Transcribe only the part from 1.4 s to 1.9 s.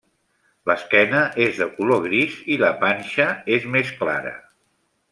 és de